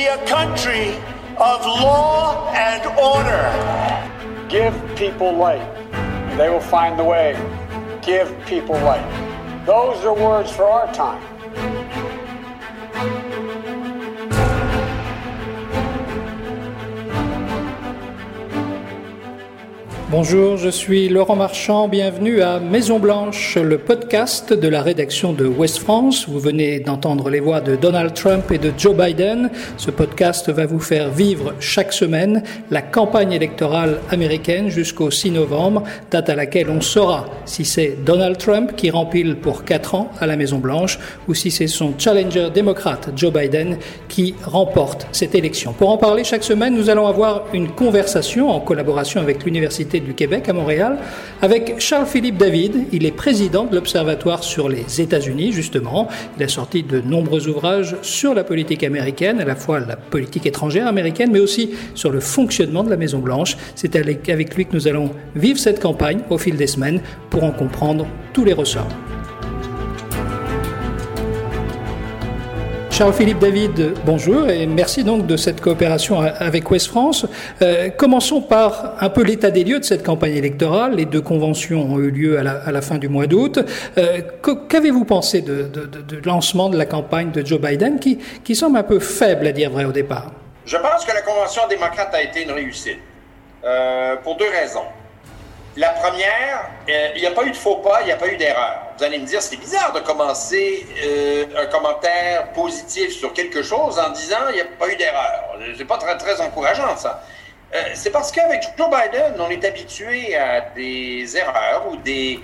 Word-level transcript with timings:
be 0.00 0.06
a 0.06 0.24
country 0.24 0.94
of 1.36 1.60
law 1.66 2.50
and 2.54 2.82
order. 2.96 3.44
Give 4.48 4.72
people 4.96 5.30
light. 5.30 5.60
They 6.38 6.48
will 6.48 6.58
find 6.76 6.98
the 6.98 7.04
way. 7.04 7.36
Give 8.00 8.26
people 8.46 8.76
light. 8.76 9.04
Those 9.66 10.02
are 10.06 10.14
words 10.14 10.50
for 10.50 10.64
our 10.64 10.90
time. 10.94 11.22
Bonjour, 20.10 20.56
je 20.56 20.70
suis 20.70 21.08
Laurent 21.08 21.36
Marchand, 21.36 21.86
bienvenue 21.86 22.42
à 22.42 22.58
Maison 22.58 22.98
Blanche, 22.98 23.56
le 23.56 23.78
podcast 23.78 24.52
de 24.52 24.66
la 24.66 24.82
rédaction 24.82 25.32
de 25.32 25.46
West 25.46 25.78
France. 25.78 26.28
Vous 26.28 26.40
venez 26.40 26.80
d'entendre 26.80 27.30
les 27.30 27.38
voix 27.38 27.60
de 27.60 27.76
Donald 27.76 28.12
Trump 28.12 28.50
et 28.50 28.58
de 28.58 28.72
Joe 28.76 28.96
Biden. 28.96 29.50
Ce 29.76 29.92
podcast 29.92 30.50
va 30.50 30.66
vous 30.66 30.80
faire 30.80 31.10
vivre 31.10 31.54
chaque 31.60 31.92
semaine 31.92 32.42
la 32.72 32.82
campagne 32.82 33.30
électorale 33.30 34.00
américaine 34.10 34.68
jusqu'au 34.68 35.12
6 35.12 35.30
novembre, 35.30 35.84
date 36.10 36.28
à 36.28 36.34
laquelle 36.34 36.70
on 36.70 36.80
saura 36.80 37.26
si 37.44 37.64
c'est 37.64 37.96
Donald 38.04 38.36
Trump 38.36 38.72
qui 38.74 38.90
rempile 38.90 39.36
pour 39.36 39.64
4 39.64 39.94
ans 39.94 40.10
à 40.18 40.26
la 40.26 40.34
Maison 40.34 40.58
Blanche 40.58 40.98
ou 41.28 41.34
si 41.34 41.52
c'est 41.52 41.68
son 41.68 41.94
challenger 41.96 42.48
démocrate 42.52 43.10
Joe 43.14 43.32
Biden 43.32 43.78
qui 44.08 44.34
remporte 44.44 45.06
cette 45.12 45.36
élection. 45.36 45.72
Pour 45.72 45.90
en 45.90 45.98
parler 45.98 46.24
chaque 46.24 46.42
semaine, 46.42 46.74
nous 46.74 46.90
allons 46.90 47.06
avoir 47.06 47.44
une 47.52 47.68
conversation 47.68 48.50
en 48.50 48.58
collaboration 48.58 49.20
avec 49.20 49.44
l'Université 49.44 49.99
du 50.00 50.14
Québec 50.14 50.48
à 50.48 50.52
Montréal 50.52 50.98
avec 51.42 51.80
Charles-Philippe 51.80 52.36
David. 52.36 52.86
Il 52.92 53.06
est 53.06 53.12
président 53.12 53.64
de 53.64 53.74
l'Observatoire 53.74 54.42
sur 54.42 54.68
les 54.68 55.00
États-Unis, 55.00 55.52
justement. 55.52 56.08
Il 56.36 56.42
a 56.42 56.48
sorti 56.48 56.82
de 56.82 57.00
nombreux 57.00 57.48
ouvrages 57.48 57.96
sur 58.02 58.34
la 58.34 58.44
politique 58.44 58.84
américaine, 58.84 59.40
à 59.40 59.44
la 59.44 59.56
fois 59.56 59.80
la 59.80 59.96
politique 59.96 60.46
étrangère 60.46 60.86
américaine, 60.86 61.30
mais 61.32 61.40
aussi 61.40 61.70
sur 61.94 62.10
le 62.10 62.20
fonctionnement 62.20 62.84
de 62.84 62.90
la 62.90 62.96
Maison-Blanche. 62.96 63.56
C'est 63.74 63.96
avec 63.96 64.56
lui 64.56 64.66
que 64.66 64.74
nous 64.74 64.88
allons 64.88 65.10
vivre 65.34 65.58
cette 65.58 65.80
campagne 65.80 66.20
au 66.30 66.38
fil 66.38 66.56
des 66.56 66.66
semaines 66.66 67.00
pour 67.30 67.44
en 67.44 67.50
comprendre 67.50 68.06
tous 68.32 68.44
les 68.44 68.52
ressorts. 68.52 68.88
Charles-Philippe 73.00 73.38
David, 73.38 73.94
bonjour 74.04 74.50
et 74.50 74.66
merci 74.66 75.04
donc 75.04 75.26
de 75.26 75.38
cette 75.38 75.62
coopération 75.62 76.20
avec 76.20 76.70
Ouest 76.70 76.88
France. 76.88 77.24
Euh, 77.62 77.88
commençons 77.88 78.42
par 78.42 78.92
un 79.00 79.08
peu 79.08 79.22
l'état 79.22 79.50
des 79.50 79.64
lieux 79.64 79.78
de 79.78 79.84
cette 79.86 80.04
campagne 80.04 80.36
électorale. 80.36 80.96
Les 80.96 81.06
deux 81.06 81.22
conventions 81.22 81.80
ont 81.80 81.98
eu 81.98 82.10
lieu 82.10 82.38
à 82.38 82.42
la, 82.42 82.82
fin 82.82 82.98
du 82.98 83.08
mois 83.08 83.26
d'août. 83.26 83.58
Euh, 83.96 84.20
qu'avez-vous 84.68 85.06
pensé 85.06 85.40
de, 85.40 85.70
lancement 86.26 86.68
de 86.68 86.76
la 86.76 86.84
campagne 86.84 87.30
de 87.30 87.42
Joe 87.42 87.58
Biden 87.58 87.98
qui, 88.00 88.18
qui 88.44 88.54
semble 88.54 88.76
un 88.76 88.82
peu 88.82 88.98
faible 89.00 89.46
à 89.46 89.52
dire 89.52 89.70
vrai 89.70 89.86
au 89.86 89.92
départ? 89.92 90.32
Je 90.66 90.76
pense 90.76 91.06
que 91.06 91.14
la 91.14 91.22
convention 91.22 91.62
démocrate 91.70 92.14
a 92.14 92.20
été 92.20 92.42
une 92.42 92.52
réussite 92.52 92.98
euh, 93.64 94.16
pour 94.16 94.36
deux 94.36 94.50
raisons. 94.50 94.84
La 95.78 95.88
première, 95.88 96.68
il 97.16 97.18
n'y 97.18 97.26
a 97.26 97.30
pas 97.30 97.46
eu 97.46 97.50
de 97.50 97.56
faux 97.56 97.76
pas, 97.76 98.02
il 98.02 98.06
n'y 98.08 98.12
a 98.12 98.16
pas 98.16 98.28
eu 98.28 98.36
d'erreur. 98.36 98.89
Vous 99.00 99.06
allez 99.06 99.18
me 99.18 99.24
dire, 99.24 99.40
c'est 99.40 99.56
bizarre 99.56 99.94
de 99.94 100.00
commencer 100.00 100.86
euh, 101.02 101.46
un 101.56 101.64
commentaire 101.68 102.52
positif 102.52 103.12
sur 103.12 103.32
quelque 103.32 103.62
chose 103.62 103.98
en 103.98 104.10
disant, 104.10 104.36
il 104.50 104.56
n'y 104.56 104.60
a 104.60 104.66
pas 104.78 104.88
eu 104.92 104.96
d'erreur. 104.96 105.56
C'est 105.74 105.86
pas 105.86 105.96
très, 105.96 106.38
encourageant, 106.42 106.94
ça. 106.98 107.24
Euh, 107.74 107.78
c'est 107.94 108.10
parce 108.10 108.30
qu'avec 108.30 108.62
Joe 108.76 108.90
Biden, 108.90 109.36
on 109.38 109.48
est 109.48 109.64
habitué 109.64 110.36
à 110.36 110.60
des 110.76 111.34
erreurs 111.34 111.86
ou 111.90 111.96
des, 111.96 112.42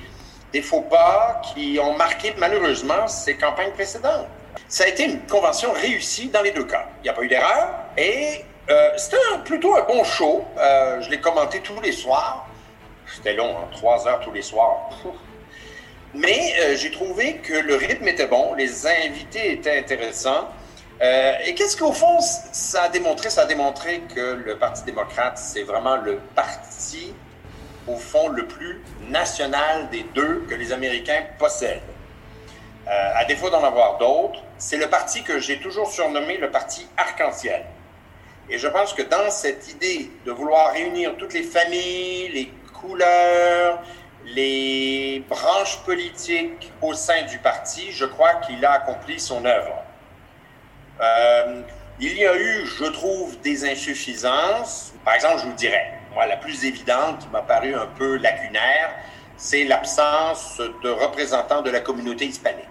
faux 0.62 0.80
pas 0.80 1.42
qui 1.42 1.78
ont 1.78 1.94
marqué 1.94 2.32
malheureusement 2.38 3.06
ses 3.06 3.36
campagnes 3.36 3.72
précédentes. 3.72 4.26
Ça 4.66 4.84
a 4.84 4.86
été 4.86 5.04
une 5.04 5.20
convention 5.26 5.72
réussie 5.72 6.28
dans 6.30 6.40
les 6.40 6.52
deux 6.52 6.64
cas. 6.64 6.86
Il 7.00 7.02
n'y 7.02 7.10
a 7.10 7.12
pas 7.12 7.20
eu 7.20 7.28
d'erreur 7.28 7.68
et 7.98 8.46
c'était 8.96 9.18
plutôt 9.44 9.76
un 9.76 9.82
bon 9.82 10.02
show. 10.04 10.42
je 10.56 11.10
l'ai 11.10 11.20
commenté 11.20 11.60
tous 11.60 11.82
les 11.82 11.92
soirs. 11.92 12.46
C'était 13.14 13.34
long, 13.34 13.54
hein, 13.58 13.68
trois 13.72 14.08
heures 14.08 14.20
tous 14.20 14.32
les 14.32 14.40
soirs. 14.40 14.88
Mais 16.16 16.54
euh, 16.60 16.76
j'ai 16.76 16.90
trouvé 16.90 17.36
que 17.42 17.52
le 17.52 17.76
rythme 17.76 18.08
était 18.08 18.26
bon, 18.26 18.54
les 18.54 18.86
invités 18.86 19.52
étaient 19.52 19.78
intéressants. 19.78 20.48
Euh, 21.02 21.34
et 21.44 21.54
qu'est-ce 21.54 21.76
qu'au 21.76 21.92
fond, 21.92 22.20
ça 22.20 22.84
a 22.84 22.88
démontré? 22.88 23.28
Ça 23.28 23.42
a 23.42 23.44
démontré 23.44 24.00
que 24.14 24.42
le 24.44 24.56
Parti 24.56 24.82
démocrate, 24.84 25.36
c'est 25.36 25.62
vraiment 25.62 25.96
le 25.96 26.18
parti, 26.34 27.12
au 27.86 27.96
fond, 27.96 28.28
le 28.28 28.46
plus 28.46 28.80
national 29.10 29.90
des 29.90 30.06
deux 30.14 30.46
que 30.48 30.54
les 30.54 30.72
Américains 30.72 31.22
possèdent. 31.38 31.82
Euh, 32.88 33.12
à 33.14 33.26
défaut 33.26 33.50
d'en 33.50 33.62
avoir 33.62 33.98
d'autres, 33.98 34.42
c'est 34.56 34.78
le 34.78 34.88
parti 34.88 35.22
que 35.22 35.38
j'ai 35.38 35.58
toujours 35.58 35.90
surnommé 35.90 36.38
le 36.38 36.50
parti 36.50 36.86
arc-en-ciel. 36.96 37.62
Et 38.48 38.56
je 38.56 38.68
pense 38.68 38.94
que 38.94 39.02
dans 39.02 39.30
cette 39.30 39.68
idée 39.68 40.10
de 40.24 40.32
vouloir 40.32 40.72
réunir 40.72 41.14
toutes 41.18 41.34
les 41.34 41.42
familles, 41.42 42.28
les 42.28 42.50
couleurs, 42.72 43.82
les 44.26 45.24
branches 45.28 45.78
politiques 45.84 46.72
au 46.82 46.94
sein 46.94 47.22
du 47.22 47.38
parti, 47.38 47.92
je 47.92 48.04
crois 48.04 48.34
qu'il 48.34 48.64
a 48.64 48.72
accompli 48.72 49.20
son 49.20 49.44
œuvre. 49.44 49.82
Euh, 51.00 51.62
il 52.00 52.16
y 52.18 52.26
a 52.26 52.36
eu, 52.36 52.66
je 52.66 52.84
trouve, 52.86 53.40
des 53.40 53.64
insuffisances. 53.64 54.92
Par 55.04 55.14
exemple, 55.14 55.38
je 55.38 55.46
vous 55.46 55.52
dirais, 55.54 56.00
moi, 56.12 56.26
la 56.26 56.36
plus 56.36 56.64
évidente 56.64 57.20
qui 57.20 57.28
m'a 57.28 57.42
paru 57.42 57.74
un 57.74 57.86
peu 57.86 58.16
lacunaire, 58.16 58.90
c'est 59.36 59.64
l'absence 59.64 60.60
de 60.82 60.90
représentants 60.90 61.62
de 61.62 61.70
la 61.70 61.80
communauté 61.80 62.26
hispanique. 62.26 62.64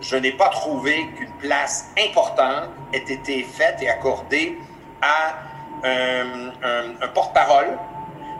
Je 0.00 0.16
n'ai 0.16 0.32
pas 0.32 0.48
trouvé 0.48 1.06
qu'une 1.16 1.32
place 1.38 1.86
importante 1.98 2.70
ait 2.92 3.12
été 3.12 3.44
faite 3.44 3.80
et 3.80 3.88
accordée 3.88 4.58
à 5.00 5.36
un 5.84 7.08
porte-parole 7.14 7.78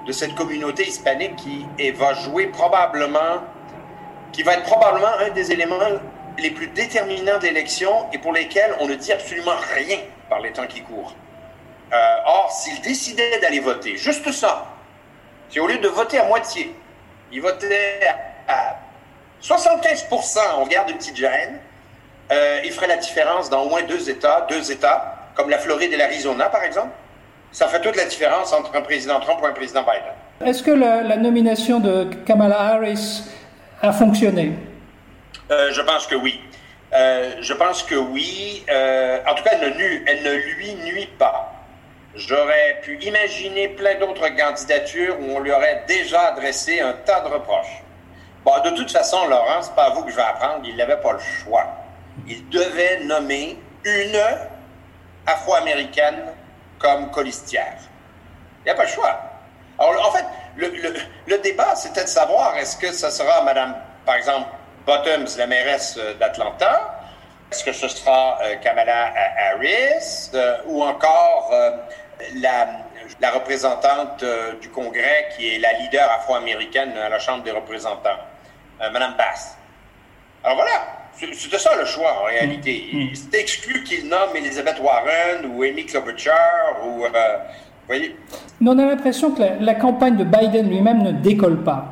de 0.07 0.13
cette 0.13 0.35
communauté 0.35 0.87
hispanique 0.87 1.37
qui 1.37 1.67
va 1.93 2.15
jouer 2.15 2.47
probablement, 2.47 3.43
qui 4.33 4.43
va 4.43 4.55
être 4.55 4.65
probablement 4.65 5.15
un 5.21 5.31
des 5.31 5.53
éléments 5.53 5.79
les 6.39 6.51
plus 6.51 6.69
déterminants 6.69 7.39
d'élection 7.39 8.07
et 8.13 8.19
pour 8.19 8.33
lesquels 8.33 8.75
on 8.81 8.87
ne 8.87 8.95
dit 8.95 9.13
absolument 9.13 9.57
rien 9.75 9.99
par 10.29 10.41
les 10.41 10.53
temps 10.53 10.67
qui 10.67 10.83
courent. 10.83 11.15
Euh, 11.93 11.97
or, 12.25 12.51
s'ils 12.51 12.81
décidaient 12.81 13.39
d'aller 13.41 13.61
voter, 13.61 13.97
juste 13.97 14.31
ça, 14.33 14.67
si 15.51 15.61
au 15.61 15.67
lieu 15.67 15.79
de 15.79 15.89
voter 15.89 16.19
à 16.19 16.25
moitié, 16.25 16.75
ils 17.31 17.43
votaient 17.43 18.01
à 18.49 18.79
75 19.41 20.07
on 20.57 20.65
regarde 20.65 20.91
une 20.91 20.97
petite 20.97 21.17
gêne, 21.17 21.61
euh, 22.31 22.61
ils 22.65 22.73
feraient 22.73 22.87
la 22.87 22.97
différence 22.97 23.51
dans 23.51 23.63
au 23.63 23.69
moins 23.69 23.83
deux 23.83 24.09
États, 24.09 24.47
deux 24.49 24.73
États, 24.73 25.19
comme 25.35 25.51
la 25.51 25.59
Floride 25.59 25.93
et 25.93 25.97
l'Arizona, 25.97 26.49
par 26.49 26.63
exemple, 26.63 26.93
ça 27.53 27.69
fait 27.69 27.81
toute 27.81 27.97
la 27.97 28.07
différence 28.07 28.53
entre 28.53 28.75
un 28.75 28.81
président 28.81 29.21
Trump 29.21 29.41
ou 29.43 29.47
un 29.47 29.53
président 29.53 29.83
Biden. 29.83 30.15
Est-ce 30.45 30.63
que 30.63 30.71
la, 30.71 31.17
nomination 31.17 31.79
de 31.79 32.09
Kamala 32.27 32.61
Harris 32.61 33.25
a 33.83 33.93
fonctionné? 33.93 34.53
Euh, 35.51 35.71
je 35.71 35.83
pense 35.83 36.07
que 36.07 36.15
oui. 36.15 36.41
Euh, 36.95 37.35
je 37.41 37.53
pense 37.53 37.83
que 37.83 37.95
oui. 37.95 38.65
Euh, 38.71 39.19
en 39.27 39.35
tout 39.35 39.45
cas, 39.45 39.51
elle 39.61 39.77
ne, 39.77 40.09
elle 40.09 40.23
ne 40.23 40.33
lui 40.33 40.75
nuit 40.75 41.09
pas. 41.19 41.53
J'aurais 42.15 42.81
pu 42.83 42.99
imaginer 43.03 43.69
plein 43.69 43.99
d'autres 43.99 44.29
candidatures 44.37 45.17
où 45.21 45.37
on 45.37 45.41
lui 45.41 45.53
aurait 45.53 45.85
déjà 45.87 46.29
adressé 46.29 46.81
un 46.81 46.93
tas 47.05 47.21
de 47.21 47.29
reproches. 47.29 47.83
Bon, 48.45 48.53
de 48.65 48.71
toute 48.71 48.91
façon, 48.91 49.27
Laurent, 49.29 49.63
c'est 49.63 49.75
pas 49.75 49.85
à 49.85 49.91
vous 49.91 50.03
que 50.03 50.11
je 50.11 50.17
vais 50.17 50.23
apprendre, 50.23 50.63
il 50.65 50.77
n'avait 50.77 50.97
pas 50.97 51.13
le 51.13 51.19
choix. 51.21 51.65
Il 52.27 52.49
devait 52.49 53.05
nommer 53.05 53.57
une 53.85 54.21
afro-américaine 55.27 56.17
comme 56.83 57.11
colistière. 57.11 57.77
Il 58.61 58.65
n'y 58.65 58.71
a 58.71 58.75
pas 58.75 58.83
le 58.83 58.89
choix. 58.89 59.19
Alors, 59.79 60.09
en 60.09 60.13
fait, 60.13 60.25
le, 60.57 61.39
débat, 61.39 61.75
c'était 61.75 62.05
de 62.05 62.09
savoir 62.09 62.57
est-ce 62.59 62.77
que 62.77 62.93
ce 62.93 63.11
sera 63.11 63.43
Mme, 63.43 63.75
par 64.05 64.17
exemple, 64.17 64.49
Bottoms, 64.87 65.29
la 65.39 65.47
mairesse 65.47 65.97
euh, 65.99 66.15
d'Atlanta, 66.15 66.99
est-ce 67.51 67.65
que 67.65 67.73
ce 67.73 67.89
sera 67.89 68.39
euh, 68.43 68.57
Kamala 68.57 69.13
Harris? 69.39 70.31
Euh, 70.35 70.59
ou 70.67 70.83
encore 70.83 71.53
la, 72.37 72.67
la, 73.21 73.31
représentante 73.31 74.25
du 74.61 74.71
Congrès 74.71 75.29
qui 75.37 75.55
est 75.55 75.59
la 75.59 75.73
leader 75.75 76.11
afro-américaine 76.11 76.97
à 76.97 77.09
la 77.09 77.19
Chambre 77.19 77.43
des 77.45 77.51
représentants, 77.51 78.19
Mme 78.81 79.15
Bass? 79.17 79.57
Alors 80.45 80.57
voilà, 80.57 81.02
c'était 81.19 81.59
ça 81.59 81.77
le 81.77 81.85
choix 81.85 82.21
en 82.21 82.25
réalité. 82.25 82.89
Mm. 82.93 83.15
C'était 83.15 83.41
exclu 83.41 83.83
qu'il 83.85 84.09
nomme 84.09 84.35
Elizabeth 84.35 84.79
Warren 84.81 85.47
ou 85.55 85.63
Amy 85.63 85.87
Klobuchar 85.87 86.85
ou. 86.85 87.05
Euh, 87.05 87.09
vous 87.09 87.87
voyez? 87.87 88.17
Mais 88.61 88.71
on 88.71 88.79
a 88.79 88.87
l'impression 88.87 89.33
que 89.33 89.43
la, 89.61 89.75
campagne 89.75 90.17
de 90.17 90.25
Biden 90.25 90.69
lui-même 90.69 91.03
ne 91.03 91.11
décolle 91.11 91.65
pas. 91.65 91.85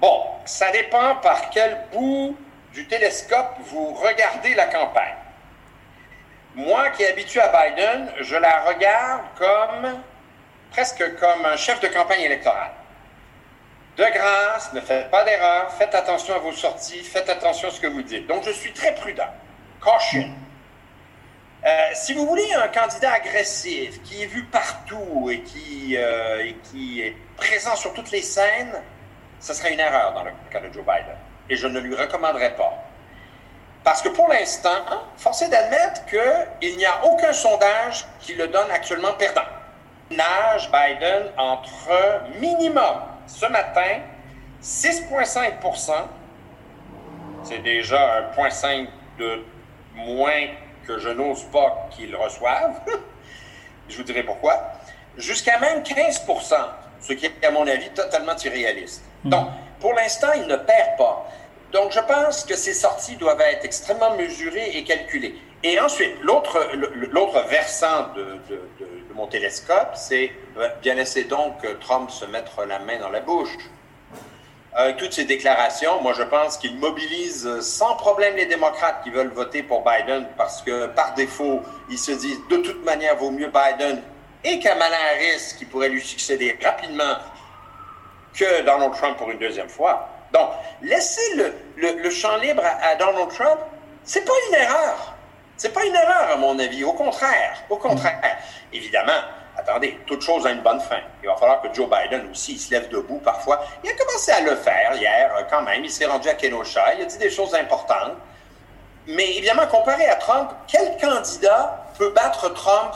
Bon, 0.00 0.20
ça 0.44 0.70
dépend 0.70 1.16
par 1.22 1.48
quel 1.50 1.78
bout 1.92 2.36
du 2.74 2.86
télescope 2.86 3.56
vous 3.64 3.94
regardez 3.94 4.54
la 4.54 4.66
campagne. 4.66 5.14
Moi 6.54 6.90
qui 6.90 7.02
est 7.02 7.12
habitué 7.12 7.40
à 7.40 7.48
Biden, 7.48 8.08
je 8.20 8.36
la 8.36 8.64
regarde 8.64 9.22
comme 9.38 10.00
presque 10.70 11.02
comme 11.18 11.46
un 11.46 11.56
chef 11.56 11.80
de 11.80 11.88
campagne 11.88 12.20
électorale. 12.20 12.72
De 13.96 14.04
grâce, 14.12 14.74
ne 14.74 14.80
faites 14.80 15.10
pas 15.10 15.24
d'erreur, 15.24 15.72
faites 15.72 15.94
attention 15.94 16.34
à 16.34 16.38
vos 16.38 16.52
sorties, 16.52 17.02
faites 17.02 17.30
attention 17.30 17.68
à 17.68 17.70
ce 17.70 17.80
que 17.80 17.86
vous 17.86 18.02
dites. 18.02 18.26
Donc, 18.26 18.44
je 18.44 18.50
suis 18.50 18.72
très 18.74 18.94
prudent. 18.94 19.28
Caution. 19.80 20.28
Euh, 21.64 21.70
si 21.94 22.12
vous 22.12 22.26
voulez 22.26 22.52
un 22.52 22.68
candidat 22.68 23.14
agressif, 23.14 24.02
qui 24.02 24.22
est 24.22 24.26
vu 24.26 24.44
partout 24.44 25.30
et 25.30 25.40
qui, 25.40 25.96
euh, 25.96 26.44
et 26.44 26.56
qui 26.64 27.00
est 27.00 27.16
présent 27.38 27.74
sur 27.74 27.94
toutes 27.94 28.10
les 28.10 28.20
scènes, 28.20 28.74
ce 29.40 29.54
serait 29.54 29.72
une 29.72 29.80
erreur 29.80 30.12
dans 30.12 30.24
le 30.24 30.32
cas 30.50 30.60
de 30.60 30.70
Joe 30.70 30.84
Biden. 30.84 31.16
Et 31.48 31.56
je 31.56 31.66
ne 31.66 31.80
lui 31.80 31.96
recommanderais 31.96 32.54
pas. 32.54 32.74
Parce 33.82 34.02
que 34.02 34.10
pour 34.10 34.28
l'instant, 34.28 34.84
force 35.16 35.40
est 35.40 35.48
d'admettre 35.48 36.04
qu'il 36.06 36.76
n'y 36.76 36.84
a 36.84 37.02
aucun 37.04 37.32
sondage 37.32 38.04
qui 38.20 38.34
le 38.34 38.48
donne 38.48 38.70
actuellement 38.70 39.14
perdant. 39.14 39.46
Nage 40.10 40.70
Biden 40.70 41.32
entre 41.38 42.22
minimum 42.40 43.15
ce 43.26 43.46
matin 43.46 44.00
6,5% 44.62 45.92
c'est 47.42 47.62
déjà 47.62 48.18
un 48.18 48.22
0,5 48.32 48.88
de 49.18 49.44
moins 49.94 50.48
que 50.86 50.98
je 50.98 51.08
n'ose 51.10 51.44
pas 51.44 51.88
qu'ils 51.90 52.14
reçoivent. 52.16 52.80
je 53.88 53.96
vous 53.96 54.02
dirai 54.02 54.24
pourquoi. 54.24 54.72
Jusqu'à 55.16 55.58
même 55.60 55.82
15% 55.82 56.54
ce 57.00 57.12
qui 57.12 57.26
est, 57.26 57.44
à 57.44 57.50
mon 57.50 57.66
avis, 57.66 57.90
totalement 57.90 58.36
irréaliste. 58.36 59.04
Hmm. 59.24 59.30
Donc, 59.30 59.48
pour 59.80 59.92
l'instant, 59.94 60.32
il 60.34 60.46
ne 60.46 60.56
perd 60.56 60.96
pas. 60.98 61.30
Donc, 61.72 61.92
je 61.92 62.00
pense 62.00 62.44
que 62.44 62.56
ces 62.56 62.74
sorties 62.74 63.16
doivent 63.16 63.40
être 63.40 63.64
extrêmement 63.64 64.16
mesurées 64.16 64.70
et 64.74 64.84
calculées. 64.84 65.34
Et 65.62 65.78
ensuite, 65.80 66.14
l'autre, 66.22 67.44
versant 67.48 68.08
de, 68.14 68.40
mon 69.16 69.26
télescope, 69.26 69.92
c'est 69.94 70.30
ben, 70.54 70.70
bien 70.82 70.94
laisser 70.94 71.24
donc 71.24 71.54
Trump 71.80 72.10
se 72.10 72.24
mettre 72.26 72.64
la 72.64 72.78
main 72.78 72.98
dans 72.98 73.08
la 73.08 73.20
bouche. 73.20 73.56
Avec 74.74 74.98
toutes 74.98 75.14
ces 75.14 75.24
déclarations, 75.24 76.02
moi 76.02 76.12
je 76.12 76.22
pense 76.22 76.58
qu'il 76.58 76.78
mobilise 76.78 77.60
sans 77.60 77.96
problème 77.96 78.36
les 78.36 78.44
démocrates 78.44 79.02
qui 79.02 79.10
veulent 79.10 79.32
voter 79.32 79.62
pour 79.62 79.82
Biden 79.82 80.28
parce 80.36 80.60
que 80.60 80.86
par 80.88 81.14
défaut, 81.14 81.62
ils 81.90 81.98
se 81.98 82.12
disent 82.12 82.40
de 82.50 82.58
toute 82.58 82.84
manière 82.84 83.16
vaut 83.16 83.30
mieux 83.30 83.50
Biden 83.50 84.02
et 84.44 84.58
Kamala 84.60 84.96
Harris 85.14 85.54
qui 85.58 85.64
pourrait 85.64 85.88
lui 85.88 86.02
succéder 86.02 86.58
rapidement 86.62 87.16
que 88.34 88.62
Donald 88.62 88.92
Trump 88.92 89.16
pour 89.16 89.30
une 89.30 89.38
deuxième 89.38 89.70
fois. 89.70 90.08
Donc, 90.32 90.50
laisser 90.82 91.52
le, 91.76 92.10
champ 92.10 92.36
libre 92.36 92.62
à, 92.64 92.94
Donald 92.96 93.30
Trump, 93.30 93.58
c'est 94.04 94.24
pas 94.24 94.32
une 94.48 94.56
erreur. 94.56 95.15
C'est 95.56 95.72
pas 95.72 95.84
une 95.84 95.94
erreur, 95.94 96.30
à 96.32 96.36
mon 96.36 96.58
avis. 96.58 96.84
Au 96.84 96.92
contraire. 96.92 97.56
Au 97.70 97.76
contraire. 97.76 98.38
Évidemment, 98.72 99.20
attendez, 99.56 99.98
toute 100.06 100.22
chose 100.22 100.46
a 100.46 100.50
une 100.50 100.60
bonne 100.60 100.80
fin. 100.80 101.00
Il 101.22 101.28
va 101.28 101.36
falloir 101.36 101.62
que 101.62 101.72
Joe 101.72 101.88
Biden 101.88 102.30
aussi 102.30 102.58
se 102.58 102.70
lève 102.70 102.88
debout 102.88 103.20
parfois. 103.24 103.64
Il 103.82 103.90
a 103.90 103.94
commencé 103.94 104.32
à 104.32 104.40
le 104.40 104.56
faire 104.56 104.94
hier, 104.94 105.34
euh, 105.36 105.42
quand 105.48 105.62
même. 105.62 105.84
Il 105.84 105.90
s'est 105.90 106.06
rendu 106.06 106.28
à 106.28 106.34
Kenosha. 106.34 106.94
Il 106.94 107.02
a 107.02 107.04
dit 107.06 107.18
des 107.18 107.30
choses 107.30 107.54
importantes. 107.54 108.12
Mais 109.06 109.36
évidemment, 109.36 109.66
comparé 109.66 110.06
à 110.06 110.16
Trump, 110.16 110.50
quel 110.66 110.96
candidat 110.98 111.86
peut 111.96 112.10
battre 112.10 112.52
Trump 112.52 112.94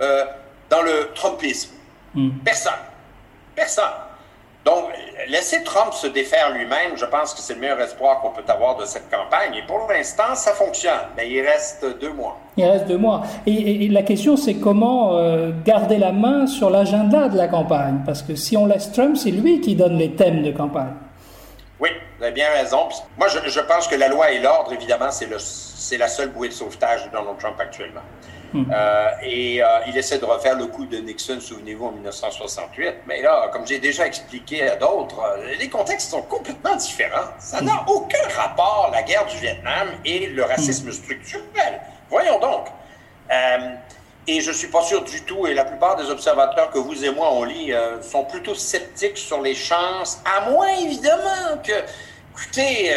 euh, 0.00 0.26
dans 0.68 0.82
le 0.82 1.12
Trumpisme? 1.14 1.72
Hmm. 2.14 2.30
Personne. 2.44 2.72
Personne. 3.54 3.84
Donc, 4.64 4.90
laisser 5.28 5.62
Trump 5.64 5.92
se 5.92 6.06
défaire 6.06 6.50
lui-même, 6.50 6.96
je 6.96 7.04
pense 7.04 7.34
que 7.34 7.40
c'est 7.40 7.54
le 7.54 7.60
meilleur 7.60 7.80
espoir 7.80 8.20
qu'on 8.20 8.30
peut 8.30 8.44
avoir 8.48 8.76
de 8.76 8.84
cette 8.84 9.10
campagne. 9.10 9.54
Et 9.54 9.62
pour 9.66 9.86
l'instant, 9.88 10.34
ça 10.34 10.52
fonctionne, 10.52 11.08
mais 11.16 11.28
il 11.30 11.40
reste 11.42 11.86
deux 12.00 12.12
mois. 12.12 12.38
Il 12.56 12.64
reste 12.64 12.86
deux 12.86 12.98
mois. 12.98 13.22
Et, 13.46 13.88
la 13.88 14.02
question, 14.02 14.36
c'est 14.36 14.54
comment 14.54 15.16
euh, 15.16 15.50
garder 15.64 15.98
la 15.98 16.12
main 16.12 16.46
sur 16.46 16.70
l'agenda 16.70 17.28
de 17.28 17.36
la 17.36 17.48
campagne? 17.48 18.00
Parce 18.06 18.22
que 18.22 18.34
si 18.34 18.56
on 18.56 18.66
laisse 18.66 18.92
Trump, 18.92 19.16
c'est 19.16 19.30
lui 19.30 19.60
qui 19.60 19.74
donne 19.74 19.96
les 19.96 20.12
thèmes 20.12 20.42
de 20.42 20.52
campagne. 20.52 20.94
Oui, 21.80 21.90
vous 22.18 22.24
avez 22.24 22.32
bien 22.32 22.50
raison. 22.52 22.88
Moi, 23.18 23.28
je, 23.28 23.48
je 23.48 23.60
pense 23.60 23.88
que 23.88 23.96
la 23.96 24.08
loi 24.08 24.30
et 24.30 24.40
l'ordre, 24.40 24.72
évidemment, 24.72 25.10
c'est 25.10 25.96
la 25.98 26.08
seule 26.08 26.28
bouée 26.28 26.48
de 26.48 26.52
sauvetage 26.52 27.06
de 27.06 27.10
Donald 27.10 27.38
Trump 27.38 27.56
actuellement. 27.58 28.02
Hmm. 28.52 28.64
Euh, 28.72 29.10
et 29.22 29.62
euh, 29.62 29.66
il 29.86 29.96
essaie 29.96 30.18
de 30.18 30.24
refaire 30.24 30.56
le 30.56 30.66
coup 30.66 30.84
de 30.84 30.98
Nixon, 30.98 31.38
souvenez-vous, 31.40 31.86
en 31.86 31.92
1968. 31.92 32.94
Mais 33.06 33.22
là, 33.22 33.48
comme 33.52 33.66
j'ai 33.66 33.78
déjà 33.78 34.06
expliqué 34.06 34.68
à 34.68 34.76
d'autres, 34.76 35.20
euh, 35.20 35.54
les 35.58 35.68
contextes 35.68 36.10
sont 36.10 36.22
complètement 36.22 36.74
différents. 36.74 37.30
Ça 37.38 37.60
n'a 37.60 37.74
hmm. 37.74 37.88
aucun 37.88 38.28
rapport, 38.36 38.90
la 38.92 39.02
guerre 39.02 39.26
du 39.26 39.36
Vietnam 39.38 39.88
et 40.04 40.26
le 40.26 40.42
racisme 40.42 40.88
hmm. 40.88 40.92
structurel. 40.92 41.80
Voyons 42.08 42.40
donc. 42.40 42.66
et 44.26 44.40
je 44.40 44.50
ne 44.50 44.54
suis 44.54 44.68
pas 44.68 44.82
sûr 44.82 45.02
du 45.04 45.22
tout, 45.22 45.46
et 45.46 45.54
la 45.54 45.64
plupart 45.64 45.96
des 45.96 46.10
observateurs 46.10 46.70
que 46.70 46.78
vous 46.78 47.04
et 47.04 47.10
moi 47.10 47.32
on 47.32 47.44
lit 47.44 47.72
sont 48.02 48.24
plutôt 48.24 48.54
sceptiques 48.54 49.16
sur 49.16 49.40
les 49.40 49.54
chances, 49.54 50.20
à 50.24 50.50
moins 50.50 50.76
évidemment 50.82 51.58
que, 51.62 51.72
écoutez, 52.32 52.92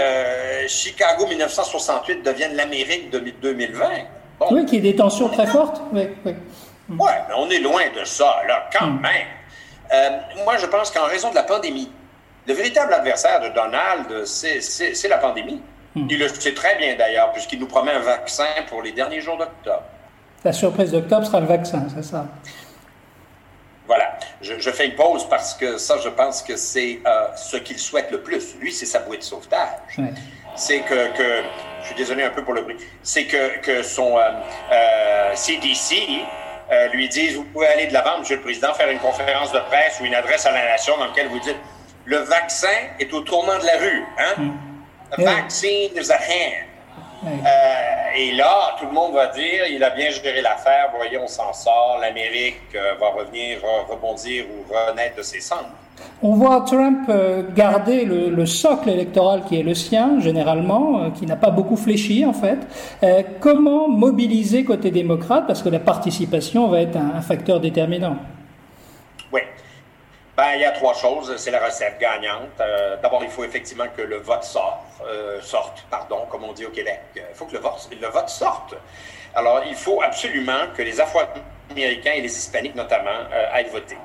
Chicago 0.67 1.27
1968 1.27 2.23
devienne 2.23 2.55
l'Amérique 2.55 3.11
de 3.11 3.19
2020. 3.19 4.22
Oui, 4.51 4.65
qui 4.65 4.75
y 4.75 4.77
ait 4.79 4.81
des 4.81 4.95
tensions 4.95 5.29
très 5.29 5.47
fortes. 5.47 5.81
Oui, 5.91 6.07
oui. 6.25 6.33
mais 6.89 6.97
on 7.37 7.49
est 7.49 7.59
loin 7.59 7.83
de 7.97 8.03
ça, 8.03 8.41
là, 8.47 8.69
quand 8.77 8.87
hmm. 8.87 9.01
même. 9.01 9.27
Euh, 9.91 10.09
moi, 10.43 10.57
je 10.57 10.65
pense 10.65 10.91
qu'en 10.91 11.05
raison 11.05 11.29
de 11.29 11.35
la 11.35 11.43
pandémie, 11.43 11.91
le 12.47 12.53
véritable 12.53 12.93
adversaire 12.93 13.39
de 13.41 13.49
Donald, 13.49 14.25
c'est 14.25 15.07
la 15.07 15.17
pandémie. 15.17 15.61
Hmm. 15.95 16.07
Il 16.09 16.19
le 16.19 16.27
sait 16.27 16.53
très 16.53 16.77
bien 16.77 16.95
d'ailleurs, 16.95 17.31
puisqu'il 17.31 17.59
nous 17.59 17.67
promet 17.67 17.91
un 17.91 17.99
vaccin 17.99 18.47
pour 18.67 18.81
les 18.81 18.91
derniers 18.91 19.21
jours 19.21 19.37
d'octobre. 19.37 19.83
La 20.43 20.51
surprise 20.51 20.91
d'octobre 20.91 21.25
sera 21.25 21.39
le 21.39 21.45
vaccin, 21.45 21.85
c'est 21.95 22.03
ça? 22.03 22.25
Voilà. 23.87 24.17
Je, 24.41 24.71
fais 24.71 24.87
une 24.87 24.95
pause 24.95 25.27
parce 25.29 25.53
que 25.53 25.77
ça, 25.77 25.97
je 26.03 26.09
pense 26.09 26.41
que 26.41 26.55
c'est 26.55 26.99
euh, 27.05 27.27
ce 27.35 27.57
qu'il 27.57 27.77
souhaite 27.77 28.11
le 28.11 28.21
plus. 28.21 28.55
Lui, 28.59 28.71
c'est 28.71 28.85
sa 28.85 28.99
bouée 28.99 29.17
de 29.17 29.23
sauvetage. 29.23 29.99
C'est 30.55 30.81
que, 30.81 31.15
que 31.17 31.43
je 31.81 31.87
suis 31.87 31.95
désolé 31.95 32.23
un 32.23 32.29
peu 32.29 32.43
pour 32.43 32.53
le 32.53 32.61
bruit, 32.61 32.77
c'est 33.01 33.25
que, 33.25 33.59
que 33.59 33.83
son 33.83 34.17
CDC 35.35 35.93
euh, 35.93 35.97
euh, 35.99 36.73
euh, 36.73 36.87
lui 36.89 37.09
dise 37.09 37.35
Vous 37.35 37.43
pouvez 37.45 37.67
aller 37.67 37.87
de 37.87 37.93
l'avant, 37.93 38.19
Monsieur 38.19 38.37
le 38.37 38.41
Président, 38.41 38.73
faire 38.73 38.89
une 38.89 38.99
conférence 38.99 39.51
de 39.51 39.59
presse 39.59 39.99
ou 39.99 40.05
une 40.05 40.15
adresse 40.15 40.45
à 40.45 40.51
la 40.51 40.63
nation 40.63 40.97
dans 40.97 41.07
laquelle 41.07 41.27
vous 41.27 41.39
dites 41.39 41.57
Le 42.05 42.17
vaccin 42.17 42.67
est 42.99 43.11
au 43.13 43.21
tournant 43.21 43.57
de 43.59 43.65
la 43.65 43.77
rue. 43.77 44.03
Hein? 44.17 44.53
The 45.17 45.23
vaccine 45.23 45.91
is 45.95 46.09
at 46.09 46.21
hand. 46.21 46.72
Et 48.15 48.31
là, 48.33 48.75
tout 48.79 48.85
le 48.85 48.91
monde 48.91 49.13
va 49.13 49.27
dire, 49.27 49.65
il 49.69 49.83
a 49.83 49.89
bien 49.89 50.09
géré 50.09 50.41
l'affaire, 50.41 50.91
voyez, 50.95 51.17
on 51.17 51.27
s'en 51.27 51.53
sort, 51.53 51.97
l'Amérique 52.01 52.75
va 52.99 53.09
revenir, 53.09 53.59
rebondir 53.89 54.45
ou 54.45 54.73
renaître 54.73 55.17
de 55.17 55.23
ses 55.23 55.39
cendres. 55.39 55.69
On 56.21 56.35
voit 56.35 56.61
Trump 56.61 57.09
euh, 57.09 57.43
garder 57.53 58.05
le, 58.05 58.45
socle 58.45 58.89
électoral 58.89 59.43
qui 59.47 59.59
est 59.59 59.63
le 59.63 59.73
sien, 59.73 60.19
généralement, 60.19 61.03
euh, 61.03 61.09
qui 61.09 61.25
n'a 61.25 61.35
pas 61.35 61.49
beaucoup 61.49 61.75
fléchi, 61.75 62.25
en 62.25 62.33
fait. 62.33 62.59
Euh, 63.03 63.23
comment 63.41 63.89
mobiliser 63.89 64.63
côté 64.63 64.89
démocrate? 64.89 65.45
Parce 65.47 65.61
que 65.61 65.69
la 65.69 65.79
participation 65.79 66.67
va 66.69 66.81
être 66.81 66.97
un, 66.97 67.21
facteur 67.21 67.59
déterminant. 67.59 68.15
Oui. 69.33 69.41
Ben, 70.35 70.55
il 70.55 70.61
y 70.61 70.65
a 70.65 70.71
trois 70.71 70.93
choses. 70.93 71.35
C'est 71.37 71.51
la 71.51 71.63
recette 71.63 71.99
gagnante. 71.99 72.57
D'abord, 73.01 73.23
il 73.23 73.29
faut 73.29 73.43
effectivement 73.43 73.85
que 73.95 74.01
le 74.01 74.17
vote 74.17 74.43
sorte, 74.43 74.81
sorte 75.41 75.85
pardon, 75.91 76.25
comme 76.29 76.43
on 76.43 76.53
dit 76.53 76.65
au 76.65 76.71
Québec. 76.71 77.01
Il 77.15 77.21
faut 77.35 77.45
que 77.45 77.53
le 77.53 77.59
vote, 77.59 77.87
le 78.01 78.07
vote 78.07 78.29
sorte. 78.29 78.73
Alors, 79.35 79.63
il 79.67 79.75
faut 79.75 80.01
absolument 80.01 80.67
que 80.75 80.81
les 80.81 80.99
afro 81.01 81.19
américains 81.71 82.11
et 82.11 82.21
les 82.21 82.37
hispaniques 82.37 82.75
notamment 82.75 83.09
euh, 83.31 83.45
aillent 83.51 83.69
voter. 83.71 83.97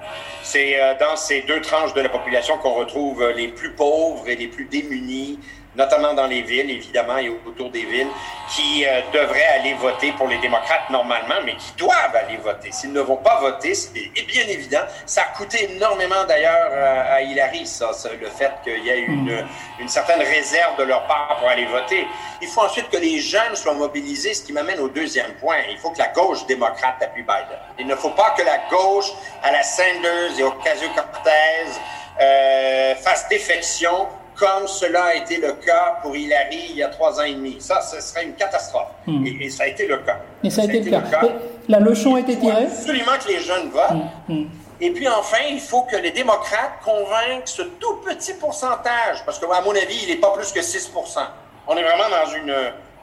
C'est 0.42 0.80
euh, 0.80 0.94
dans 0.98 1.16
ces 1.16 1.42
deux 1.42 1.60
tranches 1.60 1.92
de 1.94 2.00
la 2.00 2.08
population 2.08 2.56
qu'on 2.58 2.74
retrouve 2.74 3.22
euh, 3.22 3.32
les 3.32 3.48
plus 3.48 3.72
pauvres 3.72 4.26
et 4.28 4.36
les 4.36 4.48
plus 4.48 4.64
démunis, 4.64 5.38
notamment 5.78 6.12
dans 6.12 6.26
les 6.26 6.42
villes, 6.42 6.70
évidemment, 6.70 7.16
et 7.18 7.28
autour 7.28 7.70
des 7.70 7.84
villes, 7.84 8.08
qui 8.50 8.84
euh, 8.84 9.00
devraient 9.12 9.46
aller 9.60 9.74
voter 9.74 10.12
pour 10.12 10.26
les 10.26 10.38
démocrates 10.38 10.90
normalement, 10.90 11.36
mais 11.44 11.54
qui 11.56 11.72
doivent 11.76 12.16
aller 12.16 12.36
voter. 12.38 12.72
S'ils 12.72 12.92
ne 12.92 13.00
vont 13.00 13.16
pas 13.16 13.38
voter, 13.40 13.74
c'est 13.74 13.92
bien 14.26 14.46
évident. 14.48 14.82
Ça 15.06 15.22
a 15.22 15.36
coûté 15.36 15.72
énormément 15.72 16.24
d'ailleurs 16.26 16.72
à 17.08 17.22
Hillary, 17.22 17.66
ça, 17.66 17.90
le 18.20 18.28
fait 18.28 18.52
qu'il 18.64 18.84
y 18.84 18.88
ait 18.90 19.00
une, 19.00 19.46
une 19.78 19.88
certaine 19.88 20.20
réserve 20.20 20.76
de 20.78 20.84
leur 20.84 21.06
part 21.06 21.36
pour 21.38 21.48
aller 21.48 21.66
voter. 21.66 22.06
Il 22.42 22.48
faut 22.48 22.62
ensuite 22.62 22.88
que 22.90 22.96
les 22.96 23.20
jeunes 23.20 23.54
soient 23.54 23.74
mobilisés, 23.74 24.34
ce 24.34 24.42
qui 24.44 24.52
m'amène 24.52 24.80
au 24.80 24.88
deuxième 24.88 25.32
point. 25.34 25.56
Il 25.70 25.78
faut 25.78 25.90
que 25.90 25.98
la 25.98 26.08
gauche 26.08 26.44
démocrate 26.46 27.02
appuie 27.02 27.22
Biden. 27.22 27.58
Il 27.78 27.86
ne 27.86 27.94
faut 27.94 28.10
pas 28.10 28.30
que 28.36 28.42
la 28.42 28.58
gauche, 28.70 29.12
à 29.42 29.52
la 29.52 29.62
Sanders 29.62 30.38
et 30.38 30.42
Ocasio-Cortez, 30.42 31.80
euh, 32.20 32.94
fasse 32.96 33.28
défection 33.28 34.08
comme 34.38 34.68
cela 34.68 35.04
a 35.04 35.14
été 35.14 35.38
le 35.38 35.52
cas 35.54 35.98
pour 36.00 36.16
Hillary 36.16 36.68
il 36.70 36.76
y 36.76 36.82
a 36.82 36.88
trois 36.88 37.18
ans 37.18 37.24
et 37.24 37.34
demi. 37.34 37.56
Ça, 37.58 37.80
ce 37.80 38.00
serait 38.00 38.24
une 38.24 38.34
catastrophe. 38.34 38.88
Hmm. 39.06 39.26
Et, 39.26 39.50
ça 39.50 39.64
a 39.64 39.66
été 39.66 39.86
le 39.86 39.98
cas. 39.98 40.18
Et 40.44 40.50
ça 40.50 40.62
a, 40.62 40.64
été, 40.64 40.80
le 40.80 40.90
cas. 40.90 41.22
La 41.68 41.80
leçon 41.80 42.14
a 42.14 42.20
été 42.20 42.38
tirée. 42.38 42.62
Il 42.62 42.68
faut 42.68 42.74
absolument 42.74 43.18
que 43.22 43.28
les 43.28 43.40
jeunes 43.40 43.68
votent. 43.70 44.04
Hmm. 44.28 44.32
Hmm. 44.32 44.46
Et 44.80 44.90
puis 44.92 45.08
enfin, 45.08 45.38
il 45.50 45.60
faut 45.60 45.82
que 45.82 45.96
les 45.96 46.12
démocrates 46.12 46.80
convainquent 46.84 47.48
ce 47.48 47.62
tout 47.62 47.96
petit 47.96 48.34
pourcentage, 48.34 49.24
parce 49.26 49.40
qu'à 49.40 49.60
mon 49.60 49.72
avis, 49.72 50.04
il 50.04 50.08
n'est 50.08 50.20
pas 50.20 50.30
plus 50.30 50.52
que 50.52 50.60
6% 50.60 51.18
On 51.66 51.76
est 51.76 51.82
vraiment 51.82 52.08
dans 52.08 52.30
une 52.30 52.54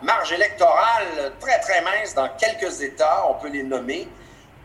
marge 0.02 0.32
électorale 0.32 1.34
très, 1.42 1.60
très 1.60 1.82
mince 1.82 2.16
dans 2.16 2.30
quelques 2.38 2.82
États, 2.82 3.26
on 3.30 3.34
peut 3.42 3.50
les 3.50 3.64
nommer, 3.64 4.08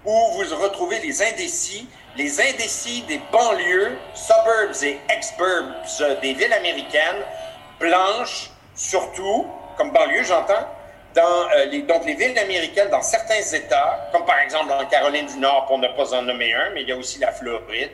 où 0.05 0.13
vous 0.35 0.57
retrouvez 0.57 1.01
les 1.01 1.21
indécis 1.21 1.89
les 2.17 2.41
indécis 2.41 3.03
des 3.03 3.21
banlieues, 3.33 3.97
suburbs 4.15 4.83
et 4.83 4.99
ex-burbs 5.09 6.21
des 6.21 6.33
villes 6.35 6.53
américaines, 6.53 7.23
blanches 7.79 8.51
surtout, 8.75 9.47
comme 9.77 9.91
banlieue 9.93 10.25
j'entends, 10.25 10.67
dans 11.15 11.49
les, 11.71 11.83
donc 11.83 12.05
les 12.05 12.15
villes 12.15 12.39
américaines, 12.39 12.89
dans 12.89 13.03
certains 13.03 13.41
États, 13.41 14.09
comme 14.13 14.25
par 14.25 14.39
exemple 14.41 14.73
en 14.73 14.85
Caroline 14.87 15.27
du 15.27 15.39
Nord, 15.39 15.67
pour 15.67 15.79
ne 15.79 15.89
pas 15.89 16.15
en 16.15 16.23
nommer 16.23 16.55
un, 16.55 16.71
mais 16.71 16.83
il 16.83 16.89
y 16.89 16.93
a 16.93 16.97
aussi 16.97 17.19
la 17.19 17.33
Floride, 17.33 17.91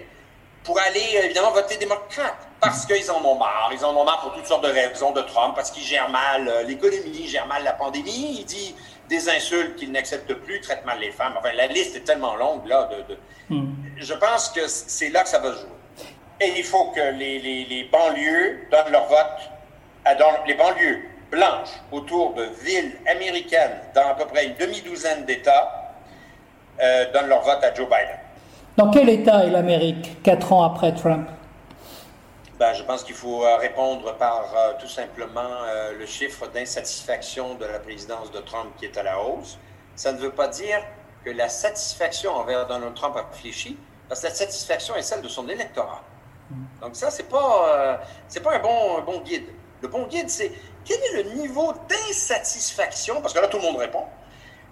pour 0.67 0.79
aller 0.81 1.21
évidemment 1.25 1.53
voter 1.53 1.77
démocrate 1.77 2.35
parce 2.61 2.85
qu'ils 2.85 3.11
en 3.11 3.25
ont 3.25 3.39
marre. 3.39 3.71
Ils 3.73 3.85
en 3.85 3.97
ont 3.97 4.05
marre 4.05 4.21
pour 4.21 4.35
toutes 4.35 4.47
sortes 4.47 4.65
de 4.65 4.71
raisons 4.71 5.13
de 5.13 5.23
Trump, 5.23 5.55
parce 5.55 5.71
qu'il 5.71 5.85
gère 5.85 6.11
mal 6.11 6.51
l'économie, 6.67 7.21
il 7.21 7.29
gère 7.29 7.47
mal 7.47 7.63
la 7.63 7.73
pandémie. 7.73 8.39
Il 8.41 8.45
dit 8.45 8.75
des 9.09 9.29
insultes 9.29 9.77
qu'il 9.77 9.93
n'accepte 9.93 10.35
plus, 10.35 10.61
traite 10.61 10.85
mal 10.85 10.99
les 10.99 11.13
femmes. 11.13 11.35
Enfin, 11.39 11.53
la 11.53 11.69
liste 11.69 11.95
est 11.95 12.01
tellement 12.01 12.35
longue, 12.35 12.67
là. 12.67 12.91
De, 13.09 13.17
hmm. 13.55 13.73
Je 13.97 14.15
pense 14.15 14.49
que 14.49 14.67
c'est 14.67 15.11
là 15.11 15.23
que 15.23 15.29
ça 15.29 15.39
va 15.39 15.53
se 15.53 15.61
jouer. 15.61 15.69
Et 16.41 16.53
il 16.59 16.65
faut 16.65 16.91
que 16.91 17.13
les, 17.13 17.39
les, 17.39 17.85
banlieues 17.85 18.67
donnent 18.71 18.93
leur 18.93 19.07
vote, 19.07 19.51
à, 20.05 20.15
dans 20.17 20.45
les 20.47 20.55
banlieues 20.55 21.03
blanches 21.31 21.81
autour 21.93 22.35
de 22.35 22.45
villes 22.63 22.99
américaines 23.07 23.81
dans 23.95 24.09
à 24.09 24.15
peu 24.15 24.27
près 24.27 24.47
une 24.47 24.55
demi-douzaine 24.57 25.25
d'États 25.25 25.95
euh, 26.83 27.11
donnent 27.13 27.29
leur 27.29 27.43
vote 27.43 27.63
à 27.63 27.73
Joe 27.73 27.87
Biden. 27.87 28.19
Dans 28.77 28.91
quel 28.91 29.09
État 29.09 29.47
est 29.47 29.51
l'Amérique 29.51 30.23
quatre 30.23 30.53
ans 30.53 30.63
après 30.63 30.93
Trump? 30.93 31.31
Ben, 32.59 32.75
je 32.75 32.83
pense 32.83 33.05
qu'il 33.05 33.15
faut 33.15 33.43
euh, 33.43 33.57
répondre 33.57 34.15
par 34.19 34.53
euh, 34.55 34.73
tout 34.79 34.87
simplement 34.87 35.41
euh, 35.41 35.93
le 35.99 36.05
chiffre 36.05 36.47
d'insatisfaction 36.49 37.55
de 37.55 37.65
la 37.65 37.79
présidence 37.79 38.31
de 38.31 38.39
Trump 38.41 38.69
qui 38.77 38.85
est 38.85 38.99
à 38.99 39.03
la 39.03 39.19
hausse. 39.19 39.59
Ça 39.95 40.13
ne 40.13 40.19
veut 40.19 40.31
pas 40.31 40.49
dire 40.49 40.79
que 41.25 41.31
la 41.31 41.49
satisfaction 41.49 42.33
envers 42.33 42.67
Donald 42.67 42.95
Trump 42.95 43.17
a 43.17 43.25
fléchi, 43.35 43.79
parce 44.11 44.21
que 44.21 44.27
la 44.27 44.35
satisfaction 44.35 44.95
est 44.95 45.03
celle 45.03 45.23
de 45.23 45.29
son 45.29 45.49
électorat. 45.49 46.03
Donc 46.83 46.97
ça, 46.97 47.11
c'est 47.11 47.29
pas, 47.31 47.99
c'est 48.29 48.43
pas 48.43 48.57
un 48.57 48.61
bon, 48.61 48.99
un 48.99 49.01
bon 49.01 49.21
guide. 49.21 49.47
Le 49.81 49.89
bon 49.89 50.07
guide, 50.07 50.29
c'est 50.29 50.53
quel 50.85 50.99
est 50.99 51.23
le 51.23 51.31
niveau 51.41 51.73
d'insatisfaction, 51.89 53.23
parce 53.23 53.33
que 53.33 53.41
là, 53.41 53.49
tout 53.49 53.57
le 53.57 53.65
monde 53.65 53.79
répond, 53.79 54.05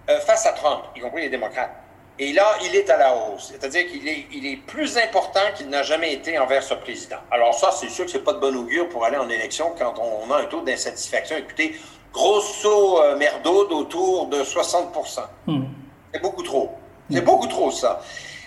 face 0.07 0.45
à 0.45 0.53
Trump, 0.53 0.83
y 0.95 1.01
compris 1.01 1.23
les 1.23 1.29
démocrates. 1.29 1.75
Et 2.17 2.31
là, 2.31 2.45
il 2.63 2.75
est 2.75 2.89
à 2.89 2.97
la 2.97 3.13
hausse. 3.13 3.51
C'est-à-dire 3.51 3.87
qu'il 3.87 4.07
est, 4.07 4.27
il 4.31 4.45
est 4.45 4.55
plus 4.55 4.97
important 4.97 5.41
qu'il 5.55 5.67
n'a 5.67 5.83
jamais 5.83 6.13
été 6.13 6.39
envers 6.39 6.63
ce 6.63 6.73
président. 6.73 7.17
Alors 7.29 7.53
ça, 7.53 7.71
c'est 7.71 7.89
sûr 7.89 8.05
que 8.05 8.11
c'est 8.11 8.23
pas 8.23 8.33
de 8.33 8.39
bon 8.39 8.55
augure 8.55 8.87
pour 8.87 9.03
aller 9.03 9.17
en 9.17 9.29
élection 9.29 9.73
quand 9.77 9.95
on 9.99 10.31
a 10.31 10.37
un 10.37 10.45
taux 10.45 10.61
d'insatisfaction. 10.61 11.35
Écoutez, 11.37 11.75
grosso 12.13 13.01
euh, 13.01 13.17
merdo 13.17 13.67
d'autour 13.67 14.27
de 14.27 14.43
60 14.43 14.95
hmm. 15.47 15.63
C'est 16.13 16.21
beaucoup 16.21 16.43
trop. 16.43 16.71
C'est 17.11 17.21
hmm. 17.21 17.25
beaucoup 17.25 17.47
trop, 17.47 17.69
ça. 17.69 18.01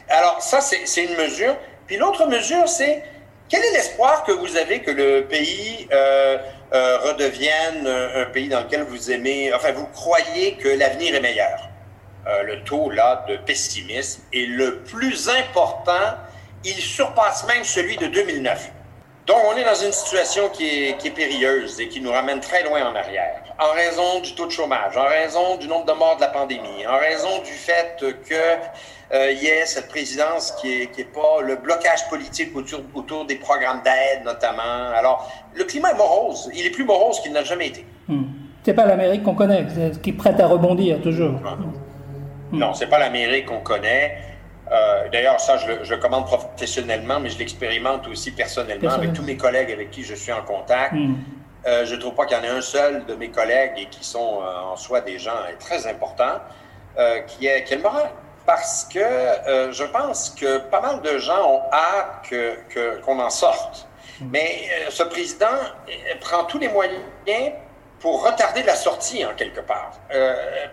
Alors 0.09 0.41
ça, 0.41 0.63
c'est 0.63 1.05
une 1.05 1.17
mesure. 1.17 1.55
Puis 1.87 1.99
l'autre 1.99 2.27
mesure, 2.27 2.67
c'est 2.67 3.05
quel 3.51 3.63
est 3.63 3.73
l'espoir 3.73 4.25
que 4.25 4.33
vous 4.33 4.57
avez 4.57 4.81
que 4.81 4.91
le 4.91 5.27
pays 5.27 5.87
euh, 5.93 6.39
euh, 6.73 6.99
redevienne 7.01 7.87
un 7.87 8.25
pays 8.27 8.49
dans 8.49 8.61
lequel 8.61 8.83
vous 8.85 9.11
aimez, 9.11 9.53
enfin, 9.53 9.73
vous 9.73 9.87
croyez 9.87 10.55
que 10.55 10.69
l'avenir 10.69 11.15
est 11.15 11.21
meilleur? 11.21 11.68
Euh, 12.29 12.43
le 12.43 12.63
taux 12.65 12.91
là, 12.91 13.25
de 13.29 13.37
pessimisme 13.37 14.23
est 14.33 14.47
le 14.47 14.81
plus 14.81 15.31
important. 15.31 16.17
Il 16.65 16.75
surpasse 16.75 17.47
même 17.47 17.65
celui 17.65 17.97
de 17.97 18.07
2009. 18.07 18.71
Donc, 19.27 19.39
on 19.51 19.57
est 19.57 19.65
dans 19.65 19.75
une 19.75 19.93
situation 19.93 20.49
qui 20.49 20.65
est, 20.67 20.97
qui 20.99 21.09
est 21.09 21.13
périlleuse 21.13 21.81
et 21.81 21.89
qui 21.89 22.01
nous 22.01 22.11
ramène 22.11 22.41
très 22.41 22.65
loin 22.65 22.81
en 22.91 22.95
arrière. 22.95 23.43
En 23.59 23.73
raison 23.75 24.21
du 24.21 24.35
taux 24.35 24.47
de 24.47 24.51
chômage, 24.51 24.97
en 24.97 25.05
raison 25.05 25.57
du 25.57 25.69
nombre 25.69 25.87
de 25.87 25.93
morts 25.93 26.17
de 26.17 26.23
la 26.23 26.29
pandémie, 26.29 26.87
en 26.87 26.99
raison 26.99 27.43
du 27.45 27.53
fait 27.53 27.97
que 27.99 28.35
euh, 29.15 29.33
y 29.33 29.47
ait 29.47 29.67
cette 29.67 29.89
présidence 29.89 30.53
qui 30.61 30.81
n'est 30.81 30.87
qui 30.87 31.03
est 31.03 31.13
pas 31.13 31.41
le 31.43 31.57
blocage 31.57 32.09
politique 32.09 32.55
autour, 32.57 32.81
autour 32.95 33.27
des 33.27 33.37
programmes 33.37 33.83
d'aide, 33.83 34.25
notamment. 34.25 34.93
Alors, 34.95 35.31
le 35.55 35.65
climat 35.65 35.93
est 35.93 35.97
morose. 35.97 36.51
Il 36.55 36.65
est 36.65 36.71
plus 36.71 36.85
morose 36.85 37.21
qu'il 37.21 37.33
n'a 37.33 37.45
jamais 37.45 37.69
été. 37.69 37.85
Hmm. 38.07 38.25
C'est 38.65 38.75
pas 38.75 38.87
l'Amérique 38.87 39.23
qu'on 39.23 39.35
connaît, 39.35 39.67
qui 40.03 40.11
est 40.11 40.13
prête 40.15 40.41
à 40.41 40.47
rebondir 40.47 41.01
toujours. 41.01 41.41
Non, 42.52 42.75
c'est 42.75 42.87
pas 42.87 42.99
l'Amérique 42.99 43.47
qu'on 43.47 43.61
connaît. 43.61 44.17
Euh, 44.71 45.09
d'ailleurs, 45.11 45.40
ça, 45.40 45.57
je 45.57 45.90
le, 45.90 45.97
commande 45.97 46.26
professionnellement, 46.26 47.21
mais 47.21 47.31
je 47.31 47.38
l'expérimente 47.38 48.07
aussi 48.09 48.33
personnellement 48.33 48.90
avec 48.90 49.12
tous 49.12 49.23
mes 49.23 49.37
collègues 49.37 49.73
avec 49.73 49.90
qui 49.90 50.05
je 50.05 50.14
suis 50.14 50.33
en 50.33 50.43
contact. 50.43 50.93
Hmm. 50.93 51.17
Euh, 51.67 51.85
je 51.85 51.95
ne 51.95 52.00
trouve 52.00 52.14
pas 52.14 52.26
qu'il 52.26 52.37
y 52.37 52.40
en 52.40 52.45
ait 52.45 52.49
un 52.49 52.61
seul 52.61 53.05
de 53.07 53.14
mes 53.14 53.31
collègues 53.31 53.73
et 53.76 53.87
qui 53.87 54.05
sont 54.05 54.40
euh, 54.43 54.73
en 54.73 54.76
soi 54.76 55.00
des 55.00 55.19
gens 55.19 55.33
très 55.59 55.87
importants 55.87 56.40
qui, 57.28 57.47
est, 57.47 57.62
qui 57.62 57.76
le 57.76 57.83
moral. 57.83 58.11
Parce 58.45 58.85
que 58.93 58.99
je 58.99 59.85
pense 59.85 60.31
que 60.31 60.59
pas 60.59 60.81
mal 60.81 61.00
de 61.00 61.19
gens 61.19 61.49
ont 61.49 61.62
hâte 61.73 62.28
qu'on 63.05 63.21
en 63.21 63.31
sorte. 63.31 63.87
Hmm. 64.21 64.28
Mais 64.33 64.69
ce 64.88 65.05
président 65.05 65.47
prend 66.21 66.43
tous 66.45 66.59
les 66.59 66.69
moyens 66.69 66.99
pour 68.00 68.25
retarder 68.25 68.64
la 68.64 68.75
sortie, 68.75 69.25
en 69.25 69.35
quelque 69.35 69.61
part. 69.61 69.93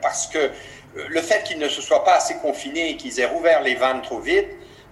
parce 0.01 0.25
que 0.25 0.49
le 0.95 1.21
fait 1.21 1.43
qu'ils 1.43 1.59
ne 1.59 1.67
se 1.67 1.81
soient 1.81 2.03
pas 2.03 2.15
assez 2.15 2.35
confinés 2.35 2.91
et 2.91 2.97
qu'ils 2.97 3.19
aient 3.19 3.25
rouvert 3.25 3.61
les 3.61 3.75
vannes 3.75 4.01
trop 4.01 4.19
vite, 4.19 4.47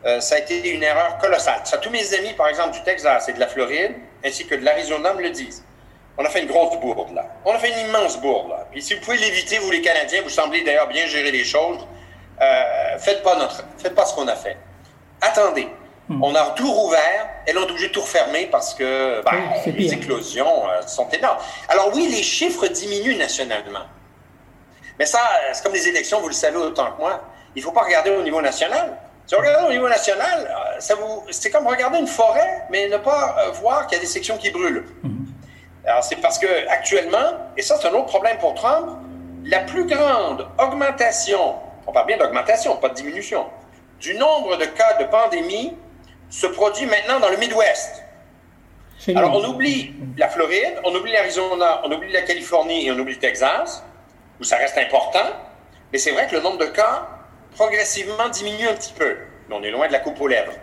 euh, 0.05 0.19
ça 0.19 0.35
a 0.35 0.39
été 0.39 0.69
une 0.69 0.83
erreur 0.83 1.17
colossale. 1.19 1.61
Ça, 1.63 1.77
tous 1.77 1.89
mes 1.89 2.13
amis, 2.13 2.33
par 2.33 2.49
exemple, 2.49 2.71
du 2.71 2.83
Texas 2.83 3.29
et 3.29 3.33
de 3.33 3.39
la 3.39 3.47
Floride, 3.47 3.93
ainsi 4.23 4.45
que 4.45 4.55
de 4.55 4.63
l'Arizona, 4.63 5.13
me 5.13 5.21
le 5.21 5.29
disent. 5.29 5.63
On 6.17 6.25
a 6.25 6.29
fait 6.29 6.41
une 6.41 6.47
grosse 6.47 6.77
bourde, 6.79 7.13
là. 7.13 7.25
On 7.45 7.53
a 7.53 7.59
fait 7.59 7.69
une 7.69 7.89
immense 7.89 8.19
bourde, 8.19 8.49
là. 8.49 8.67
Puis 8.71 8.81
si 8.81 8.95
vous 8.95 9.01
pouvez 9.01 9.17
l'éviter, 9.17 9.57
vous 9.59 9.71
les 9.71 9.81
Canadiens, 9.81 10.21
vous 10.21 10.29
semblez 10.29 10.61
d'ailleurs 10.61 10.87
bien 10.87 11.07
gérer 11.07 11.31
les 11.31 11.45
choses, 11.45 11.87
euh, 12.41 12.97
faites 12.99 13.23
pas 13.23 13.37
notre, 13.37 13.63
faites 13.77 13.95
pas 13.95 14.05
ce 14.05 14.13
qu'on 14.13 14.27
a 14.27 14.35
fait. 14.35 14.57
Attendez. 15.21 15.67
Hmm. 16.09 16.21
On 16.21 16.35
a 16.35 16.51
tout 16.51 16.69
rouvert, 16.69 17.29
et 17.47 17.53
là, 17.53 17.61
on 17.61 17.67
est 17.67 17.71
obligé 17.71 17.87
de 17.87 17.93
tout 17.93 18.01
refermer 18.01 18.47
parce 18.47 18.73
que 18.73 19.23
ben, 19.23 19.39
les 19.65 19.93
éclosions 19.93 20.69
euh, 20.69 20.85
sont 20.85 21.07
énormes. 21.09 21.37
Alors 21.69 21.91
oui, 21.95 22.09
les 22.11 22.23
chiffres 22.23 22.67
diminuent 22.67 23.17
nationalement. 23.17 23.85
Mais 24.99 25.05
ça, 25.05 25.19
c'est 25.51 25.63
comme 25.63 25.73
les 25.73 25.87
élections, 25.87 26.21
vous 26.21 26.27
le 26.27 26.33
savez 26.33 26.57
autant 26.57 26.91
que 26.91 26.99
moi. 26.99 27.21
Il 27.55 27.59
ne 27.59 27.65
faut 27.65 27.71
pas 27.71 27.83
regarder 27.83 28.11
au 28.11 28.21
niveau 28.21 28.41
national. 28.41 28.97
Si 29.25 29.35
on 29.35 29.39
regarde 29.39 29.65
au 29.65 29.71
niveau 29.71 29.87
national, 29.87 30.47
euh, 30.49 30.79
ça 30.79 30.95
vous, 30.95 31.23
c'est 31.31 31.49
comme 31.49 31.65
regarder 31.65 31.99
une 31.99 32.07
forêt, 32.07 32.65
mais 32.69 32.89
ne 32.89 32.97
pas 32.97 33.35
euh, 33.39 33.51
voir 33.51 33.87
qu'il 33.87 33.97
y 33.97 34.01
a 34.01 34.03
des 34.03 34.09
sections 34.09 34.37
qui 34.37 34.51
brûlent. 34.51 34.85
Mhm. 35.03 35.25
Alors, 35.85 36.03
c'est 36.03 36.17
parce 36.17 36.37
que 36.39 36.67
actuellement, 36.69 37.51
et 37.57 37.61
ça, 37.61 37.77
c'est 37.79 37.87
un 37.87 37.93
autre 37.93 38.07
problème 38.07 38.37
pour 38.37 38.53
Trump, 38.53 38.99
la 39.45 39.59
plus 39.59 39.85
grande 39.85 40.47
augmentation, 40.57 41.55
on 41.85 41.91
parle 41.91 42.07
bien 42.07 42.17
d'augmentation, 42.17 42.75
pas 42.77 42.89
de 42.89 42.95
diminution, 42.95 43.45
du 43.99 44.15
nombre 44.15 44.57
de 44.57 44.65
cas 44.65 44.97
de 44.99 45.05
pandémie 45.05 45.73
se 46.29 46.47
produit 46.47 46.85
maintenant 46.85 47.19
dans 47.19 47.29
le 47.29 47.37
Midwest. 47.37 48.03
Alors, 49.15 49.35
on 49.35 49.43
oublie 49.45 49.93
la 50.17 50.29
Floride, 50.29 50.79
on 50.83 50.95
oublie 50.95 51.11
l'Arizona, 51.11 51.81
on 51.83 51.91
oublie 51.91 52.11
la 52.11 52.21
Californie 52.21 52.87
et 52.87 52.91
on 52.91 52.99
oublie 52.99 53.15
le 53.15 53.19
Texas 53.19 53.83
où 54.39 54.43
ça 54.43 54.57
reste 54.57 54.77
important, 54.77 55.29
mais 55.91 55.97
c'est 55.99 56.11
vrai 56.11 56.27
que 56.27 56.35
le 56.35 56.41
nombre 56.41 56.57
de 56.57 56.65
cas 56.65 57.07
progressivement 57.55 58.29
diminue 58.29 58.67
un 58.67 58.73
petit 58.73 58.93
peu. 58.93 59.15
Mais 59.47 59.55
on 59.55 59.63
est 59.63 59.71
loin 59.71 59.87
de 59.87 59.93
la 59.93 59.99
coupe 59.99 60.19
aux 60.19 60.27
lèvres. 60.27 60.53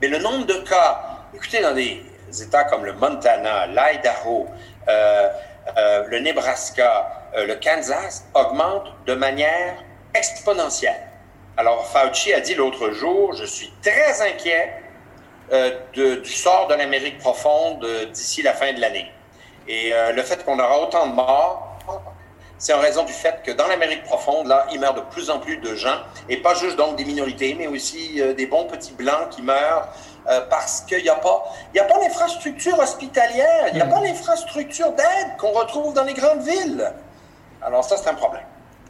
Mais 0.00 0.08
le 0.08 0.18
nombre 0.18 0.46
de 0.46 0.54
cas, 0.54 1.00
écoutez, 1.34 1.60
dans 1.60 1.74
des 1.74 2.02
États 2.42 2.64
comme 2.64 2.84
le 2.84 2.92
Montana, 2.92 3.66
l'Idaho, 3.66 4.48
euh, 4.88 5.28
euh, 5.76 6.04
le 6.08 6.20
Nebraska, 6.20 7.30
euh, 7.36 7.46
le 7.46 7.54
Kansas, 7.56 8.26
augmente 8.34 8.92
de 9.06 9.14
manière 9.14 9.76
exponentielle. 10.14 11.08
Alors, 11.56 11.86
Fauci 11.86 12.32
a 12.32 12.40
dit 12.40 12.54
l'autre 12.54 12.90
jour, 12.90 13.32
je 13.34 13.44
suis 13.44 13.72
très 13.82 14.20
inquiet 14.22 14.80
du 15.92 16.24
sort 16.24 16.68
de 16.68 16.74
l'Amérique 16.74 17.18
profonde 17.18 17.86
d'ici 18.10 18.42
la 18.42 18.54
fin 18.54 18.72
de 18.72 18.80
l'année. 18.80 19.12
Et 19.68 19.92
le 20.12 20.22
fait 20.22 20.42
qu'on 20.44 20.58
aura 20.58 20.80
autant 20.80 21.06
de 21.06 21.12
morts 21.12 21.73
c'est 22.64 22.72
en 22.72 22.80
raison 22.80 23.04
du 23.04 23.12
fait 23.12 23.42
que 23.44 23.50
dans 23.50 23.66
l'Amérique 23.66 24.04
profonde, 24.04 24.46
là, 24.46 24.66
il 24.72 24.80
meurt 24.80 24.96
de 24.96 25.02
plus 25.02 25.28
en 25.28 25.38
plus 25.38 25.58
de 25.58 25.74
gens, 25.74 25.98
et 26.30 26.38
pas 26.38 26.54
juste 26.54 26.78
donc 26.78 26.96
des 26.96 27.04
minorités, 27.04 27.54
mais 27.58 27.66
aussi 27.66 28.18
euh, 28.18 28.32
des 28.32 28.46
bons 28.46 28.64
petits 28.64 28.94
blancs 28.94 29.28
qui 29.32 29.42
meurent 29.42 29.86
euh, 30.30 30.40
parce 30.48 30.80
qu'il 30.80 31.02
n'y 31.02 31.10
a 31.10 31.16
pas, 31.16 31.44
il 31.74 31.80
a 31.80 31.84
pas 31.84 31.98
l'infrastructure 32.00 32.78
hospitalière, 32.78 33.66
il 33.68 33.74
n'y 33.74 33.82
a 33.82 33.86
pas 33.86 34.00
l'infrastructure 34.00 34.92
d'aide 34.92 35.36
qu'on 35.38 35.50
retrouve 35.50 35.92
dans 35.92 36.04
les 36.04 36.14
grandes 36.14 36.40
villes. 36.40 36.90
Alors 37.60 37.84
ça, 37.84 37.98
c'est 37.98 38.08
un 38.08 38.14
problème. 38.14 38.44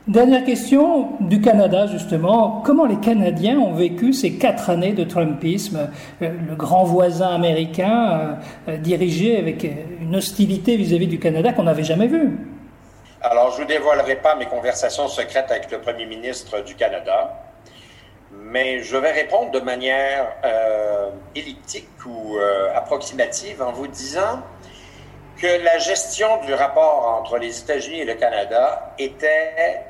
Dernière 0.06 0.44
question 0.44 1.08
du 1.18 1.40
Canada, 1.40 1.88
justement. 1.88 2.62
Comment 2.64 2.84
les 2.84 3.00
Canadiens 3.00 3.58
ont 3.58 3.72
vécu 3.72 4.12
ces 4.12 4.34
quatre 4.34 4.70
années 4.70 4.92
de 4.92 5.02
Trumpisme, 5.02 5.90
euh, 6.22 6.30
le 6.48 6.54
grand 6.54 6.84
voisin 6.84 7.34
américain 7.34 8.38
dirigé 8.68 9.36
avec 9.36 9.64
une 10.00 10.14
hostilité 10.14 10.76
vis-à-vis 10.76 11.06
-vis 11.06 11.10
du 11.10 11.18
Canada 11.18 11.52
qu'on 11.52 11.64
n'avait 11.64 11.82
jamais 11.82 12.06
vue 12.06 12.38
alors, 13.24 13.52
je 13.52 13.56
ne 13.56 13.62
vous 13.62 13.68
dévoilerai 13.68 14.16
pas 14.16 14.34
mes 14.34 14.44
conversations 14.44 15.08
secrètes 15.08 15.50
avec 15.50 15.70
le 15.70 15.80
premier 15.80 16.04
ministre 16.04 16.60
du 16.60 16.74
Canada, 16.74 17.42
mais 18.30 18.80
je 18.80 18.98
vais 18.98 19.12
répondre 19.12 19.50
de 19.50 19.60
manière 19.60 20.30
euh, 20.44 21.08
elliptique 21.34 21.88
ou 22.04 22.36
euh, 22.36 22.76
approximative 22.76 23.62
en 23.62 23.72
vous 23.72 23.86
disant 23.86 24.42
que 25.38 25.46
la 25.46 25.78
gestion 25.78 26.42
du 26.44 26.52
rapport 26.52 27.18
entre 27.18 27.38
les 27.38 27.58
États-Unis 27.58 28.00
et 28.00 28.04
le 28.04 28.14
Canada 28.14 28.94
était 28.98 29.80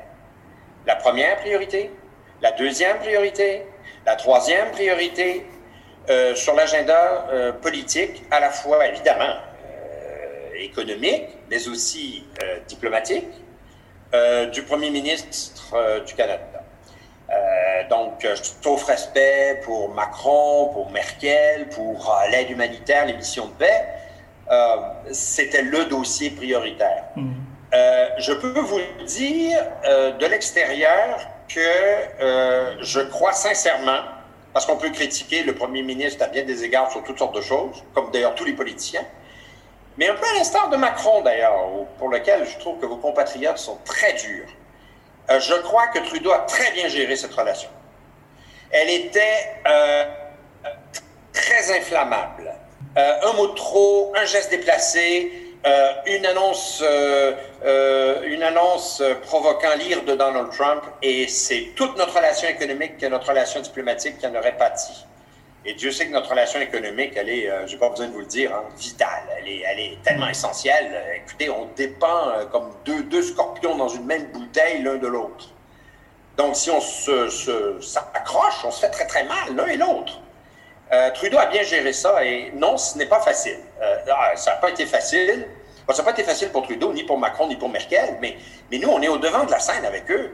la 0.85 0.95
première 0.95 1.35
priorité, 1.35 1.91
la 2.41 2.53
deuxième 2.53 2.99
priorité, 2.99 3.65
la 4.05 4.15
troisième 4.15 4.71
priorité 4.71 5.45
euh, 6.09 6.35
sur 6.35 6.55
l'agenda 6.55 7.27
politique, 7.61 8.23
à 8.31 8.39
la 8.39 8.49
fois 8.49 8.87
évidemment 8.87 9.35
économique, 10.59 11.25
mais 11.49 11.67
aussi 11.67 12.25
euh, 12.43 12.59
diplomatique, 12.67 13.27
du 14.53 14.61
premier 14.61 14.91
ministre 14.91 15.75
du 16.05 16.13
Canada. 16.13 16.63
donc, 17.89 18.25
sauf 18.61 18.85
respect 18.85 19.59
pour 19.65 19.93
Macron, 19.93 20.69
pour 20.71 20.89
Merkel, 20.89 21.67
pour 21.67 22.15
l'aide 22.31 22.49
humanitaire, 22.49 23.07
les 23.07 23.13
missions 23.13 23.47
de 23.47 23.51
paix, 23.51 23.85
c'était 25.11 25.63
le 25.63 25.83
dossier 25.85 26.29
prioritaire. 26.29 27.03
Mm. 27.17 27.33
je 28.19 28.31
peux 28.31 28.57
vous 28.57 28.79
dire 29.05 29.59
de 30.17 30.25
l'extérieur 30.27 31.19
que 31.49 32.79
je 32.81 33.01
crois 33.01 33.33
sincèrement 33.33 33.99
parce 34.55 34.65
qu'on 34.65 34.77
peut 34.77 34.89
critiquer 34.91 35.43
le 35.43 35.53
premier 35.53 35.81
ministre 35.81 36.23
à 36.23 36.27
bien 36.29 36.45
des 36.45 36.63
égards 36.63 36.89
sur 36.89 37.03
toutes 37.03 37.19
sortes 37.19 37.35
de 37.35 37.41
choses, 37.41 37.83
comme 37.93 38.09
d'ailleurs 38.11 38.35
tous 38.35 38.45
les 38.45 38.53
politiciens. 38.53 39.05
Mais 39.97 40.09
un 40.09 40.15
peu 40.15 40.25
à 40.25 40.33
l'instar 40.33 40.69
de 40.69 40.75
Macron, 40.75 41.21
d'ailleurs, 41.21 41.55
pour 41.97 42.09
lequel 42.09 42.45
je 42.45 42.57
trouve 42.57 42.79
que 42.79 42.85
vos 42.85 42.97
compatriotes 42.97 43.57
sont 43.57 43.77
très 43.85 44.13
durs. 44.13 44.49
Euh, 45.29 45.39
je 45.39 45.53
crois 45.55 45.87
que 45.87 45.99
Trudeau 45.99 46.31
a 46.31 46.39
très 46.39 46.71
bien 46.71 46.87
géré 46.87 47.15
cette 47.15 47.33
relation. 47.33 47.69
Elle 48.71 48.89
était 48.89 49.53
euh, 49.67 50.03
très 51.33 51.77
inflammable. 51.77 52.53
Euh, 52.97 53.19
un 53.23 53.33
mot 53.33 53.47
de 53.47 53.55
trop, 53.55 54.13
un 54.15 54.25
geste 54.25 54.51
déplacé, 54.51 55.41
une 56.05 56.27
annonce, 56.27 56.83
une 56.83 58.43
annonce 58.43 59.01
provoquant 59.23 59.73
l'ire 59.79 60.03
de 60.03 60.13
Donald 60.13 60.51
Trump 60.51 60.83
et 61.01 61.27
c'est 61.27 61.71
toute 61.75 61.97
notre 61.97 62.15
relation 62.15 62.47
économique 62.47 62.99
que 62.99 63.07
notre 63.07 63.29
relation 63.29 63.61
diplomatique 63.61 64.19
qui 64.19 64.27
en 64.27 64.35
aurait 64.35 64.55
pâti. 64.55 65.07
Et 65.65 65.73
Dieu 65.73 65.91
sait 65.91 66.07
que 66.07 66.11
notre 66.11 66.29
relation 66.29 66.59
économique, 66.59 67.13
elle 67.15 67.29
est, 67.29 67.49
je 67.65 67.73
n'ai 67.73 67.79
pas 67.79 67.89
besoin 67.89 68.07
de 68.07 68.13
vous 68.13 68.19
le 68.19 68.25
dire, 68.25 68.53
hein, 68.53 68.63
vitale. 68.77 69.23
Elle 69.39 69.47
est, 69.47 69.63
elle 69.65 69.79
est 69.79 69.97
tellement 70.03 70.27
essentielle. 70.27 71.03
Écoutez, 71.15 71.49
on 71.49 71.67
dépend 71.75 72.45
comme 72.51 72.71
deux, 72.85 73.03
deux 73.03 73.23
scorpions 73.23 73.75
dans 73.75 73.89
une 73.89 74.05
même 74.05 74.25
bouteille 74.27 74.83
l'un 74.83 74.97
de 74.97 75.07
l'autre. 75.07 75.49
Donc, 76.37 76.55
si 76.55 76.69
on 76.69 76.81
s'accroche, 76.81 78.61
se, 78.61 78.67
on 78.67 78.71
se 78.71 78.79
fait 78.79 78.89
très, 78.89 79.07
très 79.07 79.23
mal 79.23 79.55
l'un 79.55 79.67
et 79.67 79.77
l'autre. 79.77 80.19
Euh, 80.91 81.09
Trudeau 81.11 81.37
a 81.37 81.47
bien 81.47 81.63
géré 81.63 81.93
ça 81.93 82.23
et 82.23 82.51
non, 82.55 82.77
ce 82.77 82.97
n'est 82.97 83.07
pas 83.07 83.21
facile. 83.21 83.57
Euh, 83.81 83.97
ah, 84.11 84.35
ça 84.35 84.51
n'a 84.51 84.57
pas 84.57 84.69
été 84.69 84.85
facile. 84.85 85.47
ça 85.89 85.97
n'a 85.97 86.03
pas 86.03 86.11
été 86.11 86.23
facile 86.23 86.49
pour 86.49 86.63
Trudeau, 86.63 86.93
ni 86.93 87.03
pour 87.03 87.17
Macron, 87.17 87.47
ni 87.47 87.55
pour 87.55 87.69
Merkel, 87.69 88.17
mais, 88.21 88.37
mais 88.69 88.77
nous, 88.77 88.89
on 88.89 89.01
est 89.01 89.07
au 89.07 89.17
devant 89.17 89.45
de 89.45 89.51
la 89.51 89.59
scène 89.59 89.85
avec 89.85 90.09
eux. 90.11 90.31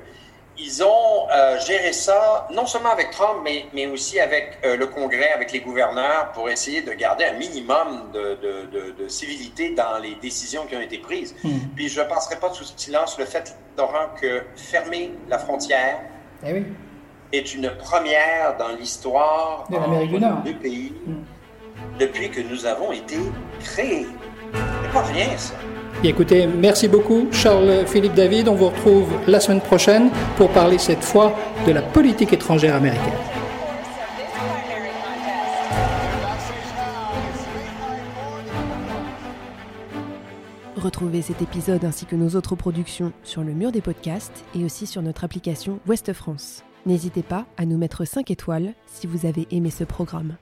Ils 0.58 0.84
ont 0.84 1.27
euh, 1.31 1.60
géré 1.60 1.93
ça 1.93 2.48
non 2.53 2.65
seulement 2.65 2.91
avec 2.91 3.12
Trump, 3.12 3.39
mais, 3.43 3.65
mais 3.74 3.88
aussi 3.88 4.20
avec 4.20 4.60
le 4.63 4.86
Congrès, 4.86 5.31
avec 5.31 5.51
les 5.51 5.62
gouverneurs, 5.62 6.31
pour 6.34 6.50
essayer 6.50 6.81
de 6.81 6.91
garder 6.93 7.25
un 7.25 7.34
minimum 7.34 8.12
de, 8.13 8.38
de, 8.98 9.08
civilité 9.08 9.74
dans 9.74 9.98
les 9.98 10.15
décisions 10.15 10.65
qui 10.65 10.75
ont 10.75 10.81
été 10.81 11.00
prises. 11.00 11.36
Hmm. 11.43 11.60
Puis 11.75 11.89
je 11.89 12.01
ne 12.01 12.05
passerai 12.05 12.36
pas 12.36 12.53
sous 12.53 12.65
silence 12.75 13.17
le 13.17 13.25
fait, 13.25 13.55
Laurent, 13.77 14.10
que 14.20 14.43
fermer 14.55 15.12
la 15.29 15.39
frontière, 15.39 16.00
eh 16.46 16.53
oui 16.53 16.65
est 17.31 17.53
une 17.53 17.72
première 17.77 18.58
dans 18.58 18.75
l'histoire 18.75 19.67
du 20.43 20.53
pays 20.55 20.93
mm. 21.05 21.13
depuis 22.00 22.29
que 22.29 22.41
nous 22.41 22.65
avons 22.65 22.91
été 22.91 23.17
créés. 23.60 24.08
C'est 24.53 24.93
pas 24.93 25.03
rien, 25.03 25.38
ça. 25.38 25.55
Écoutez, 26.03 26.48
merci 26.48 26.88
beaucoup 26.88 27.27
Charles-Philippe 27.31 28.13
David. 28.13 28.48
On 28.48 28.55
vous 28.55 28.69
retrouve 28.69 29.07
la 29.27 29.39
semaine 29.39 29.62
prochaine 29.62 30.10
pour 30.38 30.50
parler 30.50 30.77
cette 30.77 31.03
fois 31.03 31.33
de 31.65 31.71
la 31.71 31.81
politique 31.81 32.33
étrangère 32.33 32.75
américaine. 32.75 33.13
Retrouvez 40.81 41.21
cet 41.21 41.43
épisode 41.43 41.86
ainsi 41.86 42.07
que 42.07 42.15
nos 42.15 42.29
autres 42.29 42.55
productions 42.55 43.13
sur 43.23 43.43
le 43.43 43.54
mur 43.54 43.71
des 43.71 43.82
podcasts 43.82 44.43
et 44.56 44.65
aussi 44.65 44.88
sur 44.88 45.04
notre 45.04 45.23
application 45.23 45.80
Ouest 45.88 46.12
France. 46.12 46.63
N'hésitez 46.88 47.21
pas 47.21 47.45
à 47.58 47.65
nous 47.65 47.77
mettre 47.77 48.04
5 48.04 48.32
étoiles 48.32 48.73
si 48.88 49.06
vous 49.06 49.27
avez 49.27 49.47
aimé 49.51 49.69
ce 49.69 49.84
programme. 49.84 50.38